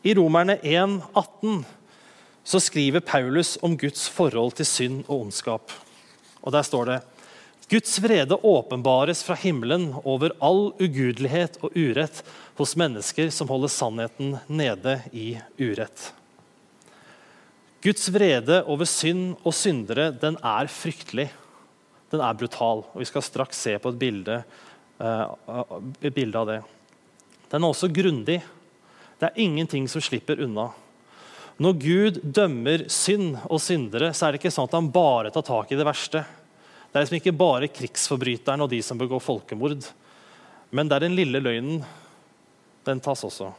I 0.01 0.15
Romerne 0.15 0.55
1, 0.63 1.01
18 1.13 1.65
så 2.47 2.61
skriver 2.63 3.03
Paulus 3.03 3.57
om 3.61 3.75
Guds 3.77 4.07
forhold 4.09 4.55
til 4.57 4.65
synd 4.65 5.01
og 5.05 5.25
ondskap. 5.27 5.73
Og 6.41 6.55
Der 6.55 6.63
står 6.63 6.85
det 6.89 6.99
Guds 7.69 7.99
vrede 8.01 8.39
åpenbares 8.41 9.21
fra 9.21 9.35
himmelen 9.37 9.91
over 10.01 10.33
all 10.41 10.71
ugudelighet 10.81 11.59
og 11.61 11.75
urett 11.77 12.23
hos 12.57 12.73
mennesker 12.79 13.29
som 13.29 13.51
holder 13.51 13.69
sannheten 13.69 14.39
nede 14.47 14.95
i 15.13 15.35
urett. 15.59 16.13
Guds 17.79 18.09
vrede 18.11 18.59
over 18.67 18.87
synd 18.89 19.37
og 19.47 19.53
syndere 19.55 20.09
den 20.11 20.35
er 20.43 20.67
fryktelig. 20.67 21.29
Den 22.11 22.23
er 22.25 22.35
brutal. 22.35 22.83
og 22.83 22.99
Vi 22.99 23.07
skal 23.07 23.23
straks 23.23 23.61
se 23.61 23.77
på 23.79 23.93
et 23.93 23.99
bilde, 24.01 24.41
uh, 24.99 25.31
et 26.01 26.13
bilde 26.13 26.41
av 26.41 26.49
det. 26.49 26.59
Den 27.49 27.63
er 27.63 27.71
også 27.71 27.87
grundig. 27.93 28.41
Det 29.19 29.29
er 29.29 29.39
ingenting 29.39 29.87
som 29.87 30.03
slipper 30.03 30.43
unna. 30.43 30.69
Når 31.59 31.79
Gud 31.79 32.19
dømmer 32.23 32.85
synd 32.91 33.37
og 33.49 33.59
syndere, 33.63 34.13
så 34.15 34.27
er 34.27 34.31
det 34.31 34.39
ikke 34.39 34.53
sånn 34.53 34.67
at 34.69 34.75
han 34.77 34.91
bare 34.95 35.31
tar 35.31 35.47
tak 35.47 35.71
i 35.71 35.79
det 35.79 35.87
verste. 35.87 36.23
Det 36.89 36.97
er 36.97 37.03
liksom 37.03 37.19
ikke 37.19 37.35
bare 37.39 37.71
krigsforbryteren 37.71 38.63
og 38.63 38.71
de 38.71 38.79
som 38.83 38.99
begår 38.99 39.23
folkemord. 39.23 39.87
Men 40.71 40.87
det 40.87 40.95
er 40.95 41.07
den 41.07 41.17
lille 41.17 41.41
løgnen. 41.43 41.83
Den 42.87 43.01
tas 43.03 43.23
også. 43.27 43.51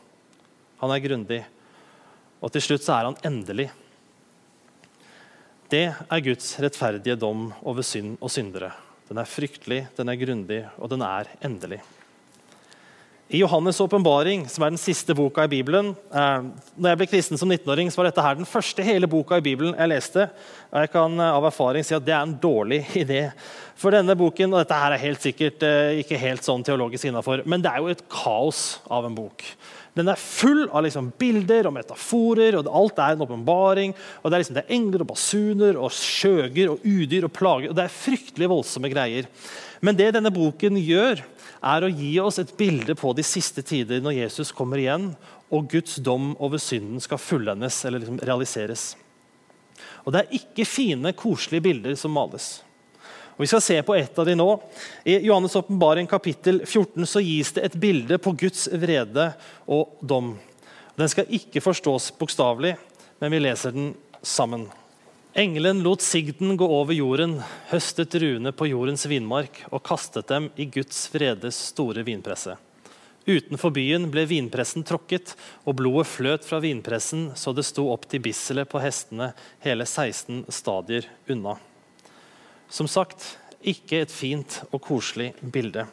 Han 0.80 0.92
er 0.92 1.04
grundig. 1.04 1.45
Og 2.40 2.52
til 2.52 2.64
slutt 2.64 2.85
så 2.87 2.97
er 2.97 3.11
han 3.11 3.21
endelig. 3.28 3.68
Det 5.71 5.85
er 5.87 6.23
Guds 6.25 6.57
rettferdige 6.59 7.15
dom 7.15 7.53
over 7.62 7.85
synd 7.87 8.17
og 8.19 8.33
syndere. 8.35 8.73
Den 9.07 9.21
er 9.23 9.29
fryktelig, 9.31 9.85
den 9.95 10.09
er 10.11 10.19
grundig, 10.19 10.65
og 10.83 10.91
den 10.91 11.05
er 11.07 11.29
endelig. 11.47 11.79
I 13.30 13.44
Johannes' 13.44 13.78
åpenbaring, 13.78 14.49
som 14.50 14.64
er 14.66 14.72
den 14.72 14.80
siste 14.82 15.14
boka 15.14 15.44
i 15.46 15.50
Bibelen 15.52 15.92
eh, 15.94 16.46
når 16.75 16.88
jeg 16.90 16.99
ble 16.99 17.06
kristen 17.12 17.38
som 17.38 17.52
19-åring, 17.52 17.87
så 17.87 18.00
var 18.00 18.08
dette 18.08 18.25
her 18.25 18.40
den 18.40 18.49
første 18.49 18.82
hele 18.82 19.06
boka 19.06 19.38
i 19.38 19.44
Bibelen 19.44 19.76
jeg 19.78 19.90
leste. 19.92 20.25
og 20.72 20.82
Jeg 20.82 20.90
kan 20.90 21.14
eh, 21.14 21.37
av 21.37 21.46
erfaring 21.46 21.87
si 21.87 21.94
at 21.94 22.02
det 22.08 22.16
er 22.16 22.25
en 22.26 22.34
dårlig 22.42 22.80
idé. 23.04 23.20
For 23.78 23.94
denne 23.94 24.18
boken, 24.18 24.50
og 24.50 24.64
dette 24.64 24.80
her 24.82 24.96
er 24.96 25.04
helt 25.04 25.22
sikkert 25.22 25.62
eh, 25.62 26.00
ikke 26.02 26.18
helt 26.18 26.42
sånn 26.42 26.66
teologisk 26.66 27.06
innafor, 27.06 27.46
men 27.46 27.62
det 27.62 27.70
er 27.70 27.78
jo 27.78 27.94
et 27.94 28.02
kaos 28.10 28.80
av 28.90 29.06
en 29.06 29.14
bok. 29.14 29.46
Den 29.94 30.10
er 30.10 30.18
full 30.18 30.66
av 30.66 30.82
liksom 30.88 31.14
bilder 31.22 31.70
og 31.70 31.78
metaforer, 31.78 32.58
og 32.58 32.75
alt 32.82 32.99
er 32.99 33.14
en 33.14 33.26
åpenbaring. 33.30 33.94
og 34.25 34.26
Det 34.26 34.34
er 34.34 34.42
liksom 34.42 34.58
det 34.58 34.66
er 34.66 34.75
engler 34.75 35.06
og 35.06 35.12
basuner 35.14 35.78
og 35.78 35.94
skjøger 35.94 36.75
og 36.75 36.82
udyr 36.82 37.30
og 37.30 37.37
plager. 37.38 37.70
og 37.70 37.78
Det 37.78 37.87
er 37.87 38.00
fryktelig 38.02 38.50
voldsomme 38.50 38.90
greier. 38.90 39.30
Men 39.80 39.94
det 39.99 40.16
denne 40.18 40.34
boken 40.34 40.82
gjør, 40.82 41.22
er 41.61 41.85
å 41.85 41.93
gi 41.93 42.14
oss 42.23 42.40
et 42.40 42.52
bilde 42.57 42.97
på 42.97 43.12
de 43.17 43.25
siste 43.26 43.62
tider 43.67 44.00
når 44.00 44.17
Jesus 44.23 44.52
kommer 44.57 44.81
igjen 44.81 45.11
og 45.50 45.69
Guds 45.71 45.99
dom 46.00 46.33
over 46.38 46.61
synden 46.62 47.02
skal 47.02 47.21
fullendes 47.21 47.83
eller 47.85 48.02
liksom 48.02 48.21
realiseres. 48.25 48.95
Og 50.05 50.12
Det 50.12 50.23
er 50.23 50.37
ikke 50.40 50.69
fine, 50.69 51.12
koselige 51.12 51.67
bilder 51.69 51.97
som 51.99 52.14
males. 52.14 52.62
Og 53.35 53.45
Vi 53.45 53.50
skal 53.50 53.64
se 53.64 53.79
på 53.83 53.97
et 53.97 54.19
av 54.19 54.26
de 54.26 54.37
nå. 54.37 54.49
I 55.05 55.19
Johannes' 55.26 55.57
åpenbaring 55.57 56.07
kapittel 56.07 56.62
14 56.64 57.07
så 57.07 57.21
gis 57.25 57.52
det 57.52 57.64
et 57.64 57.81
bilde 57.81 58.19
på 58.19 58.33
Guds 58.37 58.69
vrede 58.73 59.33
og 59.67 59.97
dom. 60.00 60.38
Den 60.97 61.09
skal 61.09 61.29
ikke 61.29 61.62
forstås 61.64 62.11
bokstavelig, 62.19 62.76
men 63.21 63.33
vi 63.33 63.40
leser 63.40 63.73
den 63.73 63.95
sammen. 64.23 64.69
Engelen 65.34 65.82
lot 65.82 66.02
sigden 66.02 66.56
gå 66.56 66.66
over 66.66 66.94
jorden, 66.94 67.37
høstet 67.70 68.16
ruene 68.18 68.50
på 68.50 68.66
jordens 68.66 69.04
vinmark 69.06 69.60
og 69.70 69.84
kastet 69.87 70.26
dem 70.26 70.49
i 70.58 70.66
Guds 70.66 71.04
vredes 71.12 71.54
store 71.70 72.02
vinpresse. 72.02 72.56
Utenfor 73.30 73.70
byen 73.70 74.08
ble 74.10 74.25
vinpressen 74.26 74.82
tråkket, 74.82 75.37
og 75.62 75.76
blodet 75.78 76.08
fløt 76.10 76.49
fra 76.49 76.58
vinpressen 76.58 77.28
så 77.38 77.54
det 77.54 77.62
sto 77.68 77.87
opp 77.92 78.08
til 78.10 78.25
bisselet 78.25 78.66
på 78.72 78.82
hestene 78.82 79.30
hele 79.62 79.87
16 79.87 80.49
stadier 80.50 81.06
unna. 81.30 81.54
Som 82.66 82.90
sagt, 82.90 83.37
ikke 83.62 84.02
et 84.02 84.10
fint 84.10 84.64
og 84.72 84.80
koselig 84.82 85.30
bilde. 85.38 85.87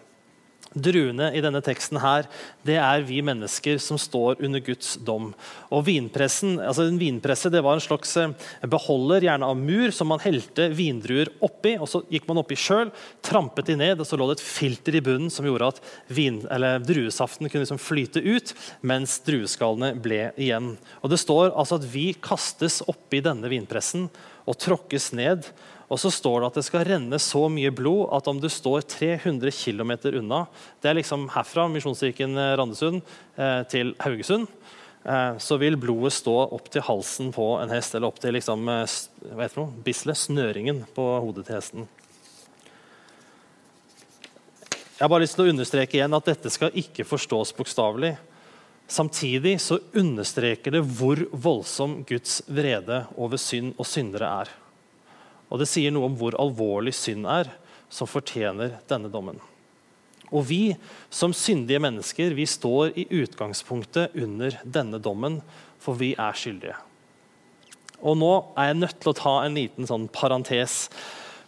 Druene 0.75 1.29
i 1.31 1.41
denne 1.41 1.61
teksten 1.63 1.99
her, 2.03 2.25
det 2.67 2.75
er 2.81 3.03
vi 3.07 3.21
mennesker 3.25 3.79
som 3.81 3.99
står 3.99 4.41
under 4.43 4.61
Guds 4.63 4.97
dom. 5.07 5.29
Og 5.71 5.85
vinpressen, 5.87 6.57
altså 6.59 6.87
En 6.87 6.99
vinpresse 6.99 7.51
det 7.53 7.61
var 7.63 7.77
en 7.77 7.83
slags 7.83 8.11
eh, 8.19 8.33
beholder, 8.67 9.23
gjerne 9.29 9.47
av 9.47 9.57
mur, 9.57 9.93
som 9.95 10.11
man 10.11 10.21
helte 10.23 10.67
vindruer 10.75 11.31
oppi. 11.39 11.77
og 11.79 11.87
Så 11.89 12.03
gikk 12.11 12.27
man 12.27 12.41
oppi 12.43 12.57
sjøl, 12.59 12.91
trampet 13.23 13.71
de 13.71 13.77
ned, 13.79 14.01
og 14.01 14.09
så 14.09 14.19
lå 14.19 14.27
det 14.27 14.37
et 14.37 14.45
filter 14.45 14.99
i 14.99 15.03
bunnen 15.03 15.31
som 15.33 15.47
gjorde 15.47 15.71
at 15.71 15.81
vin, 16.11 16.41
druesaften 16.83 17.47
kunne 17.47 17.63
liksom 17.63 17.81
flyte 17.81 18.21
ut, 18.25 18.53
mens 18.81 19.17
drueskallene 19.25 19.95
ble 19.95 20.27
igjen. 20.35 20.75
Og 21.01 21.13
Det 21.13 21.21
står 21.23 21.55
altså 21.55 21.79
at 21.79 21.87
vi 21.89 22.11
kastes 22.13 22.81
oppi 22.91 23.23
denne 23.23 23.49
vinpressen 23.51 24.09
og 24.47 24.59
tråkkes 24.61 25.11
ned. 25.15 25.47
Og 25.87 25.99
så 26.01 26.11
står 26.11 26.41
det 26.41 26.47
at 26.49 26.57
det 26.59 26.65
skal 26.67 26.83
renne 26.87 27.19
så 27.21 27.45
mye 27.51 27.71
blod 27.71 28.09
at 28.15 28.27
om 28.27 28.41
du 28.43 28.49
står 28.51 28.83
300 28.91 29.53
km 29.55 29.93
unna 30.19 30.41
Det 30.83 30.89
er 30.89 30.99
liksom 30.99 31.29
herfra, 31.31 31.69
Misjonskirken 31.71 32.35
eh, 32.35 32.55
Randesund, 32.59 32.99
eh, 33.39 33.61
til 33.71 33.93
Haugesund. 34.03 34.49
Eh, 35.07 35.37
så 35.39 35.57
vil 35.61 35.79
blodet 35.79 36.11
stå 36.17 36.35
opp 36.51 36.67
til 36.73 36.83
halsen 36.83 37.31
på 37.31 37.53
en 37.61 37.71
hest, 37.71 37.95
eller 37.95 38.11
opp 38.11 38.19
til 38.19 38.35
liksom, 38.35 38.67
bisle, 39.85 40.15
snøringen 40.15 40.83
på 40.95 41.07
hodet 41.23 41.47
til 41.47 41.55
hesten. 41.55 41.87
Jeg 44.97 45.05
har 45.05 45.13
bare 45.13 45.23
lyst 45.23 45.37
til 45.37 45.45
å 45.45 45.51
understreke 45.53 45.99
igjen 45.99 46.17
at 46.17 46.27
dette 46.27 46.51
skal 46.51 46.75
ikke 46.75 47.05
forstås 47.07 47.53
bokstavelig. 47.55 48.15
Samtidig 48.91 49.59
så 49.61 49.77
understreker 49.95 50.73
det 50.73 50.83
hvor 50.97 51.21
voldsom 51.31 52.01
Guds 52.07 52.41
vrede 52.49 53.05
over 53.15 53.39
synd 53.39 53.75
og 53.77 53.87
syndere 53.87 54.31
er. 54.41 54.57
Og 55.47 55.61
det 55.61 55.69
sier 55.71 55.93
noe 55.93 56.09
om 56.09 56.17
hvor 56.19 56.35
alvorlig 56.39 56.95
synd 56.95 57.27
er, 57.29 57.51
som 57.89 58.09
fortjener 58.09 58.79
denne 58.89 59.11
dommen. 59.11 59.39
Og 60.27 60.43
vi 60.49 60.75
som 61.13 61.31
syndige 61.35 61.79
mennesker 61.79 62.35
vi 62.35 62.47
står 62.49 62.97
i 62.99 63.07
utgangspunktet 63.21 64.15
under 64.19 64.57
denne 64.63 64.99
dommen, 64.99 65.39
for 65.79 65.95
vi 65.99 66.11
er 66.19 66.35
skyldige. 66.35 66.75
Og 68.03 68.17
nå 68.19 68.31
er 68.59 68.71
jeg 68.71 68.81
nødt 68.81 68.99
til 69.01 69.13
å 69.13 69.17
ta 69.17 69.35
en 69.45 69.55
liten 69.57 69.87
sånn 69.89 70.09
parentes. 70.13 70.87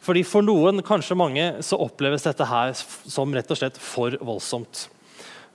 Fordi 0.02 0.24
For 0.26 0.46
noen, 0.46 0.82
kanskje 0.82 1.18
mange, 1.20 1.46
så 1.66 1.78
oppleves 1.84 2.24
dette 2.26 2.48
her 2.48 2.72
som 2.74 3.34
rett 3.36 3.52
og 3.52 3.60
slett 3.60 3.78
for 3.78 4.16
voldsomt. 4.24 4.88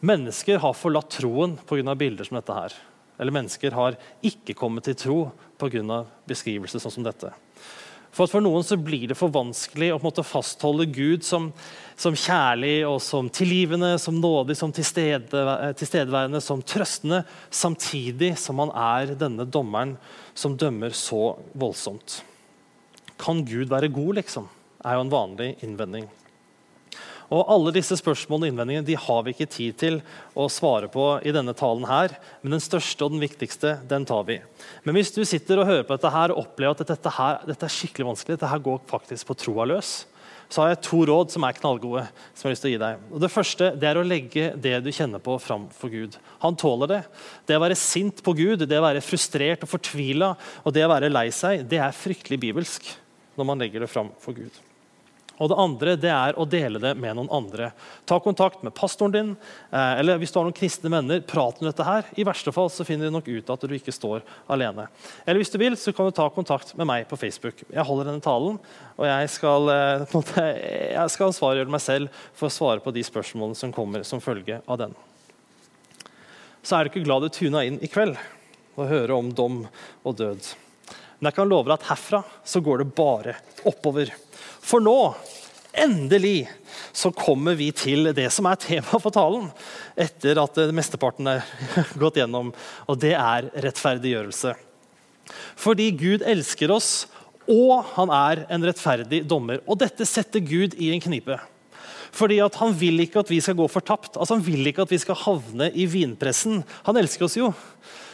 Mennesker 0.04 0.60
har 0.60 0.76
forlatt 0.76 1.16
troen 1.16 1.56
pga. 1.66 1.94
bilder 1.96 2.24
som 2.28 2.36
dette 2.36 2.52
her. 2.52 2.74
Eller 3.18 3.32
mennesker 3.32 3.72
har 3.72 3.96
ikke 4.22 4.54
kommet 4.54 4.84
til 4.84 4.94
tro 4.94 5.32
pga. 5.58 6.04
beskrivelser 6.28 6.78
sånn 6.78 6.92
som 6.92 7.06
dette. 7.06 7.32
For, 8.14 8.30
for 8.30 8.44
noen 8.44 8.62
så 8.62 8.78
blir 8.78 9.08
det 9.10 9.16
for 9.18 9.32
vanskelig 9.34 9.90
å 9.90 9.98
måte, 10.02 10.22
fastholde 10.22 10.86
Gud 10.94 11.24
som, 11.26 11.48
som, 11.98 12.14
kjærlig 12.14 12.84
og 12.86 13.00
som 13.02 13.26
tilgivende, 13.26 13.96
som 13.98 14.20
nådig, 14.22 14.54
som 14.58 14.74
tilstedeværende, 14.74 16.42
som 16.44 16.62
trøstende, 16.62 17.24
samtidig 17.50 18.36
som 18.38 18.62
han 18.62 18.70
er 18.70 19.16
denne 19.18 19.46
dommeren 19.46 19.96
som 20.34 20.54
dømmer 20.58 20.94
så 20.94 21.34
voldsomt. 21.58 22.20
Kan 23.18 23.42
Gud 23.46 23.72
være 23.72 23.90
god, 23.94 24.20
liksom? 24.22 24.46
er 24.84 24.98
jo 24.98 25.04
en 25.04 25.12
vanlig 25.12 25.54
innvending. 25.64 26.06
Og 27.34 27.50
Alle 27.50 27.72
disse 27.74 27.96
spørsmålene 27.98 28.46
og 28.46 28.52
innvendingene 28.52 28.86
de 28.86 28.96
har 29.00 29.22
vi 29.26 29.34
ikke 29.34 29.50
tid 29.50 29.76
til 29.80 30.00
å 30.38 30.46
svare 30.52 30.86
på 30.92 31.06
i 31.26 31.34
denne 31.34 31.54
talen. 31.56 31.84
her, 31.84 32.16
Men 32.42 32.52
den 32.52 32.60
største 32.60 33.04
og 33.04 33.10
den 33.10 33.20
viktigste 33.20 33.80
den 33.88 34.04
tar 34.04 34.24
vi. 34.24 34.40
Men 34.84 34.94
hvis 34.94 35.12
du 35.12 35.24
sitter 35.24 35.58
og 35.58 35.66
hører 35.66 35.82
på 35.82 35.96
dette 35.96 36.10
her 36.10 36.30
og 36.30 36.46
opplever 36.46 36.78
at 36.78 36.86
dette, 36.86 37.10
her, 37.10 37.40
dette 37.46 37.64
er 37.66 37.76
skikkelig 37.76 38.06
vanskelig, 38.06 38.38
dette 38.38 38.50
her 38.50 38.58
går 38.58 38.80
faktisk 38.86 39.26
på 39.26 39.34
troa 39.34 39.66
løs, 39.66 40.06
så 40.48 40.62
har 40.62 40.74
jeg 40.74 40.84
to 40.86 41.00
råd 41.08 41.32
som 41.32 41.44
er 41.44 41.56
knallgode. 41.56 42.04
som 42.34 42.46
jeg 42.46 42.50
har 42.50 42.54
lyst 42.54 42.62
til 42.62 42.70
å 42.70 42.74
gi 42.74 42.82
deg. 42.84 43.06
Og 43.10 43.20
det 43.20 43.32
første 43.32 43.70
det 43.80 43.88
er 43.88 43.98
å 43.98 44.06
legge 44.06 44.44
det 44.54 44.76
du 44.84 44.90
kjenner 44.92 45.18
på, 45.18 45.38
fram 45.40 45.68
for 45.74 45.90
Gud. 45.90 46.16
Han 46.44 46.54
tåler 46.54 46.86
det. 46.86 47.02
Det 47.46 47.56
å 47.56 47.64
være 47.64 47.78
sint 47.80 48.22
på 48.22 48.36
Gud, 48.36 48.68
det 48.68 48.78
å 48.78 48.86
være 48.86 49.02
frustrert 49.02 49.64
og 49.64 49.72
fortvila 49.72 50.34
og 50.62 50.76
det 50.76 50.84
å 50.84 50.92
være 50.92 51.10
lei 51.10 51.30
seg, 51.34 51.66
det 51.66 51.80
er 51.82 51.96
fryktelig 51.96 52.38
bibelsk 52.38 52.86
når 53.34 53.50
man 53.50 53.58
legger 53.58 53.82
det 53.82 53.90
fram 53.90 54.12
for 54.22 54.36
Gud. 54.36 54.63
Og 55.42 55.50
det 55.50 55.58
andre 55.58 55.94
det 55.98 56.10
er 56.14 56.36
å 56.38 56.46
dele 56.46 56.78
det 56.82 56.92
med 57.00 57.16
noen 57.18 57.30
andre. 57.34 57.72
Ta 58.06 58.20
kontakt 58.22 58.62
med 58.62 58.74
pastoren 58.76 59.14
din. 59.14 59.30
Eh, 59.70 59.98
eller 59.98 60.20
hvis 60.20 60.30
du 60.30 60.38
har 60.38 60.46
noen 60.46 60.54
kristne 60.54 60.92
venner, 60.92 61.24
prat 61.26 61.58
om 61.58 61.66
dette 61.66 61.86
her. 61.86 62.06
I 62.14 62.26
verste 62.26 62.52
fall 62.54 62.70
så 62.70 62.86
finner 62.86 63.08
de 63.08 63.14
nok 63.16 63.30
ut 63.30 63.50
at 63.50 63.66
du 63.66 63.74
ikke 63.74 63.94
står 63.94 64.22
alene. 64.46 64.86
Eller 65.24 65.42
hvis 65.42 65.50
du 65.50 65.58
vil, 65.58 65.78
så 65.80 65.94
kan 65.96 66.06
du 66.06 66.14
ta 66.14 66.28
kontakt 66.30 66.74
med 66.78 66.86
meg 66.90 67.08
på 67.10 67.18
Facebook. 67.18 67.64
Jeg 67.66 67.88
holder 67.88 68.12
denne 68.12 68.22
talen, 68.24 68.60
og 68.94 69.08
jeg 69.10 69.32
skal, 69.34 69.72
eh, 69.74 70.18
jeg 70.94 71.16
skal 71.16 71.32
ansvarliggjøre 71.32 71.74
meg 71.74 71.82
selv 71.82 72.22
for 72.36 72.50
å 72.50 72.54
svare 72.54 72.84
på 72.84 72.94
de 72.94 73.02
spørsmålene 73.06 73.58
som 73.58 73.74
kommer 73.74 74.06
som 74.06 74.22
følge 74.22 74.62
av 74.70 74.84
den. 74.84 74.94
Så 76.64 76.76
er 76.76 76.86
du 76.86 76.94
ikke 76.94 77.04
glad 77.04 77.26
du 77.26 77.34
tuna 77.34 77.64
inn 77.66 77.82
i 77.82 77.90
kveld 77.90 78.14
og 78.78 78.86
hører 78.88 79.18
om 79.18 79.34
dom 79.34 79.64
og 80.06 80.14
død. 80.16 80.54
Men 81.18 81.30
jeg 81.30 81.36
kan 81.36 81.50
love 81.50 81.68
deg 81.68 81.78
at 81.78 81.90
herfra 81.90 82.22
så 82.44 82.62
går 82.64 82.82
det 82.82 82.94
bare 82.96 83.36
oppover. 83.68 84.10
For 84.64 84.80
nå, 84.80 85.14
endelig, 85.76 86.46
så 86.94 87.10
kommer 87.12 87.56
vi 87.58 87.68
til 87.76 88.12
det 88.16 88.30
som 88.32 88.48
er 88.48 88.60
tema 88.60 89.00
for 89.02 89.12
talen, 89.14 89.50
etter 89.96 90.40
at 90.40 90.60
mesteparten 90.74 91.28
er 91.34 91.44
gått 92.02 92.20
gjennom, 92.20 92.52
og 92.88 93.00
det 93.02 93.12
er 93.18 93.50
rettferdiggjørelse. 93.66 94.54
Fordi 95.60 95.90
Gud 95.98 96.24
elsker 96.26 96.72
oss, 96.72 96.92
og 97.50 97.84
han 97.94 98.12
er 98.14 98.46
en 98.52 98.64
rettferdig 98.64 99.20
dommer. 99.28 99.60
Og 99.68 99.76
dette 99.82 100.06
setter 100.08 100.40
Gud 100.40 100.76
i 100.80 100.90
en 100.94 101.02
knipe. 101.02 101.36
Fordi 102.14 102.38
Han 102.38 102.72
vil 102.78 103.00
ikke 103.00 103.20
at 103.20 103.30
vi 103.30 103.40
skal 103.40 103.56
gå 103.58 103.66
fortapt. 103.68 104.16
Altså, 104.16 104.36
han 104.36 104.44
vil 104.46 104.66
ikke 104.66 104.82
at 104.82 104.90
vi 104.90 104.98
skal 105.02 105.18
havne 105.18 105.70
i 105.74 105.84
vinpressen. 105.84 106.62
Han 106.86 106.96
elsker 106.96 107.26
oss 107.26 107.36
jo. 107.36 107.52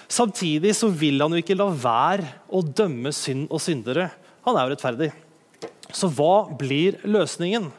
Samtidig 0.08 0.74
så 0.74 0.88
vil 0.88 1.20
han 1.20 1.30
jo 1.30 1.38
ikke 1.38 1.54
la 1.54 1.68
være 1.68 2.26
å 2.48 2.62
dømme 2.64 3.12
synd 3.12 3.46
og 3.50 3.60
syndere. 3.60 4.08
Han 4.46 4.56
er 4.56 4.66
jo 4.66 4.74
rettferdig. 4.74 5.12
Så 5.92 6.10
hva 6.14 6.48
blir 6.58 7.00
løsningen? 7.02 7.70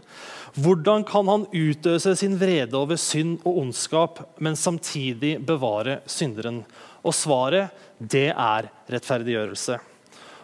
Hvordan 0.60 1.06
kan 1.08 1.30
han 1.32 1.46
utøse 1.56 2.16
sin 2.20 2.36
vrede 2.40 2.76
over 2.76 3.00
synd 3.00 3.40
og 3.48 3.62
ondskap, 3.62 4.20
men 4.38 4.58
samtidig 4.60 5.38
bevare 5.48 6.02
synderen? 6.12 6.66
Og 7.08 7.16
svaret, 7.16 7.72
det 7.98 8.30
er 8.34 8.68
rettferdiggjørelse. 8.92 9.80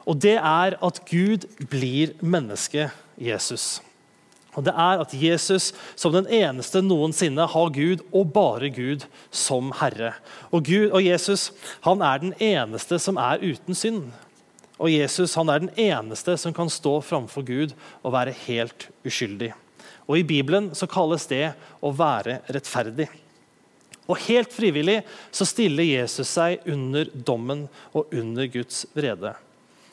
Og 0.07 0.15
det 0.23 0.37
er 0.39 0.77
at 0.79 1.01
Gud 1.09 1.43
blir 1.67 2.15
menneske, 2.23 2.87
Jesus. 3.19 3.81
Og 4.57 4.65
det 4.65 4.73
er 4.73 5.01
at 5.03 5.13
Jesus 5.13 5.69
som 5.99 6.15
den 6.15 6.29
eneste 6.33 6.81
noensinne 6.81 7.45
har 7.51 7.73
Gud, 7.75 8.01
og 8.09 8.31
bare 8.33 8.71
Gud, 8.73 9.05
som 9.29 9.73
Herre. 9.81 10.15
Og, 10.49 10.63
Gud, 10.65 10.89
og 10.89 11.03
Jesus 11.03 11.51
han 11.85 12.01
er 12.01 12.23
den 12.23 12.33
eneste 12.41 12.97
som 13.01 13.19
er 13.21 13.43
uten 13.43 13.77
synd. 13.77 14.07
Og 14.77 14.91
Jesus 14.93 15.33
han 15.37 15.49
er 15.49 15.63
den 15.63 15.73
eneste 15.79 16.35
som 16.37 16.53
kan 16.53 16.69
stå 16.69 16.99
framfor 17.05 17.45
Gud 17.45 17.73
og 18.03 18.13
være 18.13 18.35
helt 18.45 18.89
uskyldig. 19.07 19.53
Og 20.07 20.19
I 20.19 20.27
Bibelen 20.27 20.69
så 20.77 20.87
kalles 20.89 21.25
det 21.29 21.49
å 21.83 21.91
være 21.95 22.39
rettferdig. 22.53 23.09
Og 24.07 24.21
Helt 24.27 24.53
frivillig 24.55 25.01
så 25.35 25.47
stiller 25.47 25.83
Jesus 25.83 26.29
seg 26.37 26.63
under 26.69 27.09
dommen 27.11 27.65
og 27.91 28.13
under 28.15 28.47
Guds 28.51 28.85
vrede. 28.95 29.33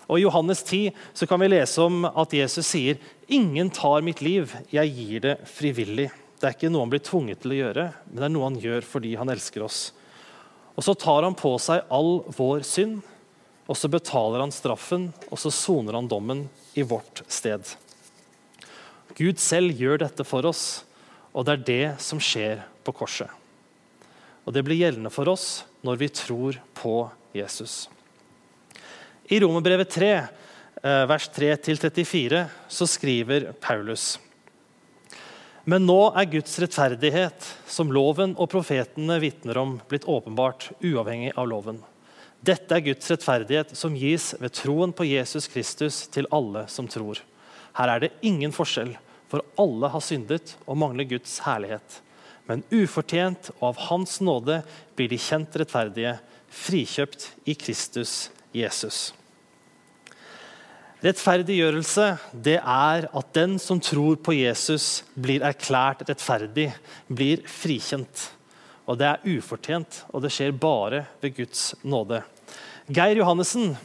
Og 0.05 0.21
I 0.21 0.27
Johannes 0.27 0.61
10 0.63 0.93
så 1.17 1.27
kan 1.27 1.41
vi 1.41 1.49
lese 1.49 1.83
om 1.83 2.05
at 2.07 2.37
Jesus 2.37 2.69
sier 2.69 3.01
«Ingen 3.33 3.73
tar 3.73 4.05
mitt 4.05 4.21
liv, 4.23 4.53
jeg 4.71 4.93
gir 4.93 5.25
det 5.25 5.39
frivillig». 5.49 6.11
Det 6.39 6.51
er 6.51 6.57
ikke 6.59 6.69
noe 6.69 6.85
han 6.85 6.93
blir 6.93 7.01
tvunget 7.01 7.41
til 7.41 7.55
å 7.55 7.57
gjøre, 7.57 7.85
men 8.11 8.21
det 8.21 8.27
er 8.27 8.33
noe 8.35 8.49
han 8.51 8.61
gjør 8.61 8.85
fordi 8.85 9.15
han 9.17 9.33
elsker 9.33 9.65
oss. 9.65 9.79
Og 10.77 10.85
Så 10.85 10.93
tar 10.99 11.25
han 11.25 11.37
på 11.39 11.55
seg 11.63 11.87
all 11.89 12.19
vår 12.37 12.67
synd 12.69 13.01
og 13.65 13.79
så 13.79 13.89
betaler 13.89 14.43
han 14.45 14.53
straffen, 14.53 15.09
og 15.31 15.41
så 15.41 15.53
soner 15.55 15.97
han 15.97 16.09
dommen 16.11 16.45
i 16.77 16.85
vårt 16.85 17.23
sted. 17.33 17.65
Gud 19.17 19.41
selv 19.41 19.73
gjør 19.79 20.03
dette 20.05 20.27
for 20.27 20.47
oss, 20.49 20.83
og 21.33 21.47
det 21.47 21.55
er 21.55 21.65
det 21.69 21.87
som 22.03 22.21
skjer 22.23 22.65
på 22.85 22.95
korset. 22.97 23.31
Og 24.45 24.53
det 24.53 24.65
blir 24.67 24.83
gjeldende 24.83 25.13
for 25.15 25.31
oss 25.33 25.65
når 25.87 26.01
vi 26.03 26.11
tror 26.13 26.59
på 26.77 26.97
Jesus. 27.35 27.87
I 29.33 29.41
Romerbrevet 29.41 29.89
3, 29.91 30.13
eh, 30.83 31.07
vers 31.09 31.31
3-34, 31.33 32.45
så 32.69 32.89
skriver 32.91 33.53
Paulus 33.57 34.19
men 35.65 35.87
nå 35.89 36.11
er 36.13 36.29
Guds 36.29 36.59
rettferdighet, 36.61 37.47
som 37.65 37.93
loven 37.93 38.35
og 38.37 38.51
profetene 38.53 39.17
vitner 39.23 39.57
om, 39.57 39.79
blitt 39.89 40.05
åpenbart 40.05 40.69
uavhengig 40.85 41.31
av 41.41 41.49
loven. 41.49 41.79
Dette 42.45 42.77
er 42.77 42.83
Guds 42.85 43.09
rettferdighet 43.09 43.71
som 43.79 43.95
gis 43.97 44.33
ved 44.41 44.53
troen 44.59 44.93
på 44.93 45.07
Jesus 45.07 45.47
Kristus 45.49 46.03
til 46.13 46.27
alle 46.35 46.67
som 46.69 46.89
tror. 46.91 47.23
Her 47.79 47.93
er 47.95 48.03
det 48.03 48.11
ingen 48.27 48.53
forskjell, 48.53 48.91
for 49.31 49.47
alle 49.61 49.89
har 49.89 50.03
syndet 50.05 50.57
og 50.67 50.77
mangler 50.83 51.09
Guds 51.09 51.39
herlighet. 51.47 52.01
Men 52.51 52.65
ufortjent 52.75 53.49
og 53.61 53.71
av 53.71 53.81
Hans 53.87 54.19
nåde 54.21 54.59
blir 54.97 55.09
de 55.09 55.21
kjent 55.21 55.57
rettferdige, 55.57 56.19
frikjøpt 56.55 57.31
i 57.49 57.55
Kristus 57.57 58.29
Jesus. 58.53 59.15
Rettferdiggjørelse 61.05 62.11
det 62.45 62.59
er 62.61 63.09
at 63.09 63.33
den 63.37 63.57
som 63.61 63.81
tror 63.81 64.21
på 64.25 64.37
Jesus, 64.37 65.03
blir 65.17 65.45
erklært 65.45 66.05
rettferdig, 66.09 66.71
blir 67.09 67.45
frikjent. 67.49 68.31
Og 68.85 68.99
Det 69.01 69.09
er 69.09 69.25
ufortjent, 69.39 70.05
og 70.13 70.23
det 70.23 70.33
skjer 70.33 70.53
bare 70.53 71.07
ved 71.23 71.37
Guds 71.37 71.75
nåde. 71.83 72.21
Geir 72.93 73.17
Johannessen, 73.17 73.79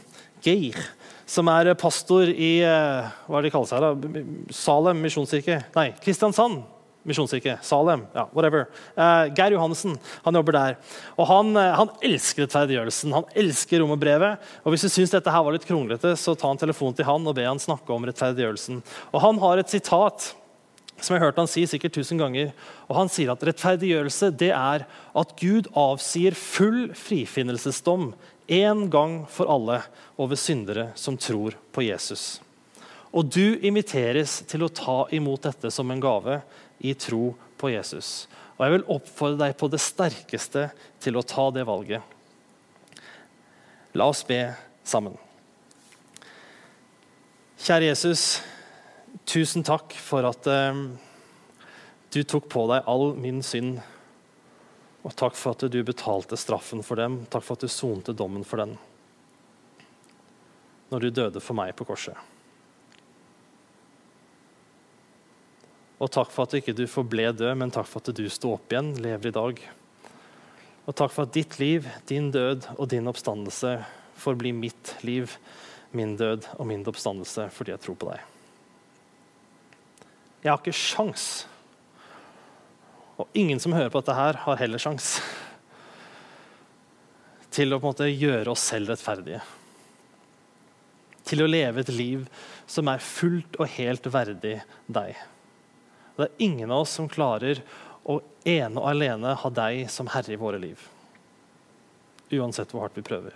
Geir, 0.44 0.76
som 1.24 1.48
er 1.48 1.72
pastor 1.78 2.28
i 2.28 2.58
eh, 2.60 3.06
hva 3.24 3.38
er 3.38 3.46
det 3.46 3.48
de 3.48 3.54
kaller 3.54 3.70
seg 3.70 3.80
da? 3.80 4.24
Salem 4.52 5.00
misjonskirke. 5.00 5.56
Nei, 5.72 5.86
Kristiansand 6.04 6.60
misjonskirke. 7.08 7.54
Salem. 7.64 8.02
ja, 8.12 8.26
whatever. 8.34 8.66
Uh, 8.92 9.30
Geir 9.32 9.54
Johannessen 9.54 9.94
han 10.24 10.36
jobber 10.36 10.52
der. 10.52 10.76
Og 11.16 11.30
Han, 11.30 11.54
uh, 11.56 11.70
han 11.78 11.94
elsker 12.04 12.44
rettferdiggjørelsen. 12.44 13.14
Han 13.16 13.30
elsker 13.40 13.80
romerbrevet. 13.80 14.50
Og 14.64 14.74
Hvis 14.74 14.84
du 14.84 14.90
syns 14.92 15.14
dette 15.14 15.32
her 15.32 15.46
var 15.46 15.56
litt 15.56 15.64
kronglete, 15.68 16.12
så 16.20 16.36
ta 16.36 16.50
en 16.52 16.60
telefon 16.60 16.92
til 16.96 17.08
han 17.08 17.24
og 17.24 17.38
be 17.38 17.48
han 17.48 17.62
snakke 17.62 17.94
om 17.94 18.04
rettferdiggjørelsen. 18.04 18.82
Og 19.14 19.24
Han 19.24 19.40
har 19.40 19.62
et 19.62 19.72
sitat 19.72 20.34
som 21.00 21.14
jeg 21.14 21.22
har 21.22 21.30
hørt 21.30 21.38
han 21.40 21.48
si 21.48 21.64
sikkert 21.64 21.94
tusen 21.96 22.20
ganger. 22.20 22.52
og 22.88 22.96
Han 22.98 23.08
sier 23.08 23.32
at 23.32 23.44
rettferdiggjørelse 23.48 24.28
det 24.36 24.50
er 24.52 24.84
at 24.84 25.34
Gud 25.40 25.70
avsier 25.72 26.36
full 26.36 26.90
frifinnelsesdom 26.92 28.10
en 28.50 28.88
gang 28.90 29.20
for 29.30 29.46
alle 29.46 29.78
over 30.18 30.38
syndere 30.38 30.90
som 30.98 31.16
tror 31.16 31.54
på 31.70 31.84
Jesus. 31.86 32.40
Og 33.14 33.26
du 33.30 33.58
inviteres 33.66 34.40
til 34.50 34.64
å 34.66 34.72
ta 34.74 35.04
imot 35.14 35.46
dette 35.46 35.70
som 35.74 35.90
en 35.90 36.02
gave 36.02 36.40
i 36.82 36.94
tro 36.98 37.32
på 37.58 37.70
Jesus. 37.70 38.26
Og 38.58 38.64
Jeg 38.66 38.74
vil 38.74 38.88
oppfordre 38.96 39.46
deg 39.46 39.56
på 39.58 39.70
det 39.70 39.80
sterkeste 39.82 40.66
til 41.02 41.18
å 41.18 41.26
ta 41.26 41.46
det 41.54 41.66
valget. 41.68 42.02
La 43.94 44.10
oss 44.10 44.22
be 44.26 44.42
sammen. 44.86 45.14
Kjære 47.60 47.90
Jesus, 47.90 48.40
tusen 49.28 49.66
takk 49.66 49.94
for 49.94 50.26
at 50.28 50.46
eh, 50.50 50.84
du 52.10 52.22
tok 52.26 52.46
på 52.50 52.66
deg 52.70 52.86
all 52.90 53.12
min 53.18 53.42
synd. 53.46 53.80
Og 55.00 55.16
takk 55.16 55.36
for 55.38 55.56
at 55.56 55.64
du 55.72 55.80
betalte 55.86 56.36
straffen 56.36 56.84
for 56.84 57.00
dem. 57.00 57.22
Takk 57.32 57.46
for 57.46 57.56
at 57.56 57.64
du 57.64 57.72
sonte 57.72 58.16
dommen 58.16 58.44
for 58.46 58.62
den 58.64 58.78
når 60.90 61.04
du 61.04 61.10
døde 61.14 61.40
for 61.42 61.54
meg 61.54 61.70
på 61.78 61.86
korset. 61.86 62.16
Og 66.00 66.08
takk 66.10 66.32
for 66.32 66.48
at 66.48 66.56
ikke 66.56 66.74
du 66.74 66.86
forble 66.90 67.28
død, 67.36 67.52
men 67.60 67.72
takk 67.72 67.86
for 67.86 68.02
at 68.02 68.16
du 68.16 68.24
sto 68.32 68.54
opp 68.56 68.72
igjen, 68.72 68.94
lever 69.04 69.30
i 69.30 69.36
dag. 69.36 69.60
Og 70.88 70.96
takk 70.96 71.12
for 71.12 71.28
at 71.28 71.34
ditt 71.36 71.58
liv, 71.60 71.86
din 72.08 72.30
død 72.32 72.72
og 72.78 72.88
din 72.90 73.06
oppstandelse 73.10 73.76
får 74.20 74.38
bli 74.40 74.54
mitt 74.56 74.94
liv, 75.06 75.36
min 75.92 76.16
død 76.16 76.48
og 76.56 76.66
min 76.70 76.82
oppstandelse 76.86 77.48
fordi 77.54 77.74
jeg 77.74 77.84
tror 77.84 77.98
på 78.00 78.10
deg. 78.10 78.26
Jeg 80.40 80.50
har 80.50 80.60
ikke 80.62 80.74
sjans. 80.74 81.28
Og 83.20 83.28
ingen 83.36 83.60
som 83.60 83.74
hører 83.76 83.92
på 83.92 84.00
dette 84.00 84.16
her, 84.16 84.38
har 84.46 84.60
heller 84.62 84.80
sjans 84.80 85.18
til 87.50 87.74
å 87.74 87.80
på 87.80 87.88
en 87.88 87.92
måte 87.92 88.06
gjøre 88.08 88.52
oss 88.52 88.62
selv 88.70 88.92
rettferdige. 88.92 89.42
Til 91.26 91.44
å 91.44 91.50
leve 91.50 91.82
et 91.82 91.92
liv 91.92 92.24
som 92.70 92.88
er 92.88 93.02
fullt 93.02 93.58
og 93.60 93.68
helt 93.74 94.06
verdig 94.14 94.56
deg. 94.86 95.18
Det 96.16 96.26
er 96.28 96.44
ingen 96.46 96.70
av 96.70 96.84
oss 96.84 96.94
som 96.96 97.10
klarer 97.10 97.60
å 98.08 98.20
ene 98.48 98.80
og 98.80 98.88
alene 98.88 99.34
ha 99.42 99.50
deg 99.52 99.84
som 99.92 100.08
herre 100.14 100.34
i 100.34 100.40
våre 100.40 100.60
liv. 100.62 100.80
Uansett 102.30 102.72
hvor 102.72 102.86
hardt 102.86 102.98
vi 102.98 103.04
prøver. 103.06 103.34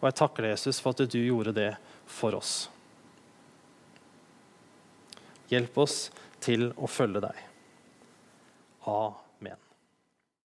Og 0.00 0.08
jeg 0.08 0.18
takker 0.18 0.50
Jesus, 0.50 0.80
for 0.82 0.96
at 0.96 1.06
du 1.14 1.18
gjorde 1.22 1.54
det 1.54 1.70
for 2.10 2.34
oss. 2.34 2.66
Hjelp 5.52 5.78
oss 5.78 5.96
til 6.42 6.72
å 6.74 6.90
følge 6.90 7.22
deg. 7.22 7.51
Amen. 8.86 9.21